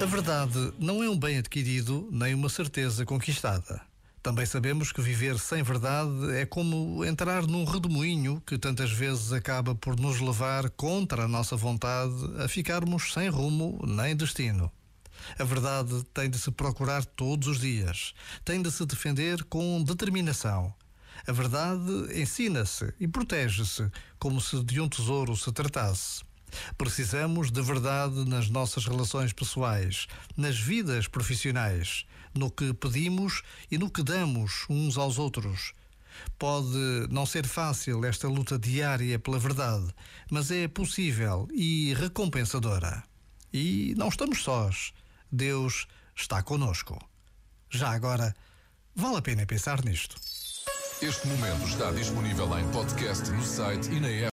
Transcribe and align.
A 0.00 0.06
verdade 0.06 0.72
não 0.78 1.02
é 1.02 1.10
um 1.10 1.18
bem 1.18 1.38
adquirido 1.38 2.08
nem 2.12 2.32
uma 2.32 2.48
certeza 2.48 3.04
conquistada. 3.04 3.80
Também 4.22 4.46
sabemos 4.46 4.92
que 4.92 5.00
viver 5.00 5.36
sem 5.40 5.60
verdade 5.62 6.36
é 6.36 6.46
como 6.46 7.04
entrar 7.04 7.44
num 7.46 7.64
redemoinho 7.64 8.40
que 8.46 8.56
tantas 8.56 8.92
vezes 8.92 9.32
acaba 9.32 9.74
por 9.74 9.98
nos 9.98 10.20
levar 10.20 10.70
contra 10.70 11.24
a 11.24 11.28
nossa 11.28 11.56
vontade 11.56 12.14
a 12.38 12.46
ficarmos 12.46 13.12
sem 13.12 13.28
rumo 13.28 13.84
nem 13.84 14.14
destino. 14.14 14.70
A 15.36 15.42
verdade 15.42 16.04
tem 16.14 16.30
de 16.30 16.38
se 16.38 16.52
procurar 16.52 17.04
todos 17.04 17.48
os 17.48 17.60
dias, 17.60 18.14
tem 18.44 18.62
de 18.62 18.70
se 18.70 18.86
defender 18.86 19.42
com 19.44 19.82
determinação. 19.82 20.72
A 21.26 21.32
verdade 21.32 21.90
ensina-se 22.14 22.94
e 23.00 23.08
protege-se 23.08 23.90
como 24.16 24.40
se 24.40 24.62
de 24.62 24.80
um 24.80 24.88
tesouro 24.88 25.36
se 25.36 25.50
tratasse. 25.50 26.27
Precisamos 26.76 27.50
de 27.50 27.60
verdade 27.62 28.24
nas 28.28 28.48
nossas 28.48 28.86
relações 28.86 29.32
pessoais, 29.32 30.06
nas 30.36 30.58
vidas 30.58 31.08
profissionais, 31.08 32.06
no 32.34 32.50
que 32.50 32.72
pedimos 32.74 33.42
e 33.70 33.78
no 33.78 33.90
que 33.90 34.02
damos 34.02 34.64
uns 34.68 34.96
aos 34.96 35.18
outros. 35.18 35.72
Pode 36.38 37.06
não 37.10 37.26
ser 37.26 37.46
fácil 37.46 38.04
esta 38.04 38.28
luta 38.28 38.58
diária 38.58 39.18
pela 39.18 39.38
verdade, 39.38 39.86
mas 40.30 40.50
é 40.50 40.68
possível 40.68 41.48
e 41.52 41.94
recompensadora. 41.94 43.02
E 43.52 43.94
não 43.96 44.08
estamos 44.08 44.42
sós. 44.42 44.92
Deus 45.30 45.86
está 46.14 46.42
conosco. 46.42 46.98
Já 47.70 47.90
agora, 47.90 48.34
vale 48.94 49.16
a 49.16 49.22
pena 49.22 49.46
pensar 49.46 49.84
nisto. 49.84 50.16
Este 51.00 51.28
momento 51.28 51.64
está 51.68 51.92
disponível 51.92 52.58
em 52.58 52.68
podcast 52.72 53.30
no 53.30 53.44
site 53.44 53.88
e 53.90 54.00
na 54.00 54.08
app. 54.08 54.26